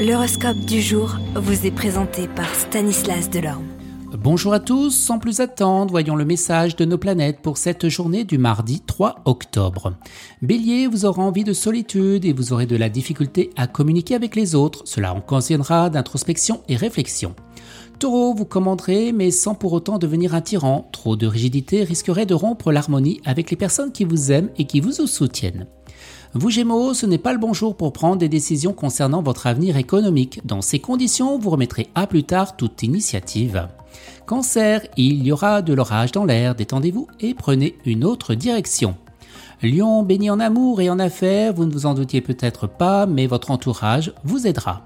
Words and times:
L'horoscope 0.00 0.56
du 0.60 0.80
jour 0.80 1.18
vous 1.34 1.66
est 1.66 1.70
présenté 1.70 2.26
par 2.26 2.48
Stanislas 2.54 3.28
Delorme. 3.28 3.66
Bonjour 4.16 4.54
à 4.54 4.58
tous, 4.58 4.88
sans 4.92 5.18
plus 5.18 5.40
attendre, 5.40 5.90
voyons 5.90 6.16
le 6.16 6.24
message 6.24 6.74
de 6.74 6.86
nos 6.86 6.96
planètes 6.96 7.40
pour 7.42 7.58
cette 7.58 7.86
journée 7.90 8.24
du 8.24 8.38
mardi 8.38 8.80
3 8.80 9.16
octobre. 9.26 9.92
Bélier, 10.40 10.86
vous 10.86 11.04
aurez 11.04 11.20
envie 11.20 11.44
de 11.44 11.52
solitude 11.52 12.24
et 12.24 12.32
vous 12.32 12.54
aurez 12.54 12.64
de 12.64 12.76
la 12.76 12.88
difficulté 12.88 13.50
à 13.58 13.66
communiquer 13.66 14.14
avec 14.14 14.36
les 14.36 14.54
autres, 14.54 14.84
cela 14.86 15.14
occasionnera 15.14 15.90
d'introspection 15.90 16.62
et 16.66 16.76
réflexion. 16.76 17.34
Taureau, 17.98 18.32
vous 18.32 18.46
commanderez, 18.46 19.12
mais 19.12 19.30
sans 19.30 19.54
pour 19.54 19.74
autant 19.74 19.98
devenir 19.98 20.34
un 20.34 20.40
tyran. 20.40 20.88
Trop 20.92 21.16
de 21.16 21.26
rigidité 21.26 21.84
risquerait 21.84 22.24
de 22.24 22.32
rompre 22.32 22.72
l'harmonie 22.72 23.20
avec 23.26 23.50
les 23.50 23.56
personnes 23.58 23.92
qui 23.92 24.06
vous 24.06 24.32
aiment 24.32 24.48
et 24.56 24.64
qui 24.64 24.80
vous 24.80 24.92
soutiennent. 24.92 25.66
Vous 26.32 26.48
Gémeaux, 26.48 26.94
ce 26.94 27.06
n'est 27.06 27.18
pas 27.18 27.32
le 27.32 27.40
bon 27.40 27.52
jour 27.52 27.76
pour 27.76 27.92
prendre 27.92 28.18
des 28.18 28.28
décisions 28.28 28.72
concernant 28.72 29.20
votre 29.20 29.48
avenir 29.48 29.76
économique. 29.76 30.40
Dans 30.44 30.62
ces 30.62 30.78
conditions, 30.78 31.40
vous 31.40 31.50
remettrez 31.50 31.88
à 31.96 32.06
plus 32.06 32.22
tard 32.22 32.56
toute 32.56 32.84
initiative. 32.84 33.66
Cancer, 34.26 34.82
il 34.96 35.24
y 35.24 35.32
aura 35.32 35.60
de 35.60 35.74
l'orage 35.74 36.12
dans 36.12 36.24
l'air, 36.24 36.54
détendez-vous 36.54 37.08
et 37.18 37.34
prenez 37.34 37.76
une 37.84 38.04
autre 38.04 38.34
direction. 38.34 38.94
Lion, 39.60 40.04
béni 40.04 40.30
en 40.30 40.38
amour 40.38 40.80
et 40.80 40.88
en 40.88 41.00
affaires, 41.00 41.52
vous 41.52 41.64
ne 41.64 41.72
vous 41.72 41.86
en 41.86 41.94
doutiez 41.94 42.20
peut-être 42.20 42.68
pas, 42.68 43.06
mais 43.06 43.26
votre 43.26 43.50
entourage 43.50 44.12
vous 44.22 44.46
aidera. 44.46 44.82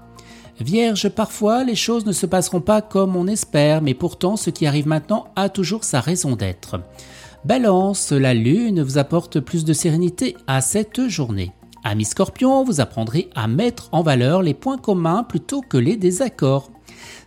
Vierge, 0.59 1.09
parfois 1.09 1.63
les 1.63 1.75
choses 1.75 2.07
ne 2.07 2.11
se 2.11 2.25
passeront 2.25 2.61
pas 2.61 2.81
comme 2.81 3.15
on 3.15 3.27
espère, 3.27 3.83
mais 3.83 3.93
pourtant 3.93 4.35
ce 4.35 4.49
qui 4.49 4.65
arrive 4.65 4.87
maintenant 4.87 5.27
a 5.35 5.49
toujours 5.49 5.83
sa 5.83 5.99
raison 5.99 6.35
d'être. 6.35 6.79
Balance, 7.45 8.11
la 8.11 8.33
lune 8.33 8.81
vous 8.81 8.97
apporte 8.97 9.39
plus 9.39 9.65
de 9.65 9.73
sérénité 9.73 10.35
à 10.47 10.61
cette 10.61 11.07
journée. 11.07 11.51
Ami 11.83 12.03
Scorpion, 12.03 12.63
vous 12.63 12.81
apprendrez 12.81 13.29
à 13.35 13.47
mettre 13.47 13.89
en 13.91 14.01
valeur 14.01 14.41
les 14.41 14.55
points 14.55 14.79
communs 14.79 15.21
plutôt 15.21 15.61
que 15.61 15.77
les 15.77 15.95
désaccords. 15.95 16.71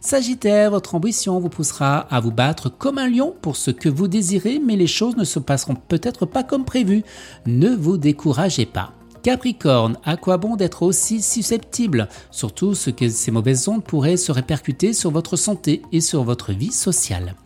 Sagittaire, 0.00 0.72
votre 0.72 0.96
ambition 0.96 1.38
vous 1.38 1.50
poussera 1.50 1.98
à 1.98 2.18
vous 2.18 2.32
battre 2.32 2.68
comme 2.68 2.98
un 2.98 3.08
lion 3.08 3.32
pour 3.40 3.54
ce 3.54 3.70
que 3.70 3.88
vous 3.88 4.08
désirez, 4.08 4.58
mais 4.58 4.74
les 4.74 4.88
choses 4.88 5.16
ne 5.16 5.22
se 5.22 5.38
passeront 5.38 5.76
peut-être 5.76 6.26
pas 6.26 6.42
comme 6.42 6.64
prévu. 6.64 7.04
Ne 7.46 7.68
vous 7.68 7.96
découragez 7.96 8.66
pas. 8.66 8.94
Capricorne, 9.22 9.98
à 10.04 10.16
quoi 10.16 10.36
bon 10.36 10.56
d'être 10.56 10.82
aussi 10.82 11.22
susceptible? 11.22 12.08
Surtout 12.32 12.74
ce 12.74 12.90
que 12.90 13.08
ces 13.08 13.30
mauvaises 13.30 13.68
ondes 13.68 13.84
pourraient 13.84 14.16
se 14.16 14.32
répercuter 14.32 14.94
sur 14.94 15.12
votre 15.12 15.36
santé 15.36 15.80
et 15.92 16.00
sur 16.00 16.24
votre 16.24 16.52
vie 16.52 16.72
sociale. 16.72 17.36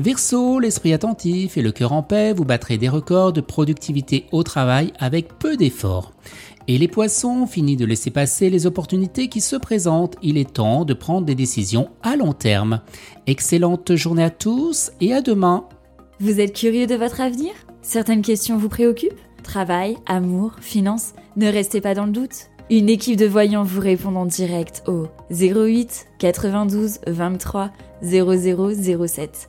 Verseau, 0.00 0.58
l'esprit 0.58 0.92
attentif 0.92 1.56
et 1.56 1.62
le 1.62 1.70
cœur 1.70 1.92
en 1.92 2.02
paix, 2.02 2.32
vous 2.32 2.44
battrez 2.44 2.78
des 2.78 2.88
records 2.88 3.32
de 3.32 3.40
productivité 3.40 4.26
au 4.32 4.42
travail 4.42 4.92
avec 4.98 5.38
peu 5.38 5.56
d'efforts. 5.56 6.12
Et 6.66 6.78
les 6.78 6.88
poissons, 6.88 7.46
fini 7.46 7.76
de 7.76 7.84
laisser 7.84 8.10
passer 8.10 8.50
les 8.50 8.66
opportunités 8.66 9.28
qui 9.28 9.40
se 9.40 9.54
présentent, 9.54 10.16
il 10.20 10.36
est 10.36 10.54
temps 10.54 10.84
de 10.84 10.94
prendre 10.94 11.26
des 11.26 11.36
décisions 11.36 11.90
à 12.02 12.16
long 12.16 12.32
terme. 12.32 12.80
Excellente 13.28 13.94
journée 13.94 14.24
à 14.24 14.30
tous 14.30 14.90
et 15.00 15.14
à 15.14 15.20
demain. 15.20 15.68
Vous 16.18 16.40
êtes 16.40 16.56
curieux 16.56 16.88
de 16.88 16.96
votre 16.96 17.20
avenir? 17.20 17.52
Certaines 17.82 18.22
questions 18.22 18.56
vous 18.56 18.68
préoccupent? 18.68 19.20
Travail, 19.44 19.96
amour, 20.06 20.56
finances 20.60 21.12
Ne 21.36 21.46
restez 21.46 21.80
pas 21.80 21.94
dans 21.94 22.06
le 22.06 22.12
doute. 22.12 22.48
Une 22.70 22.88
équipe 22.88 23.18
de 23.18 23.26
voyants 23.26 23.62
vous 23.62 23.80
répond 23.80 24.16
en 24.16 24.26
direct 24.26 24.82
au 24.88 25.06
08 25.30 26.06
92 26.18 26.98
23 27.06 27.70
0007. 28.02 29.48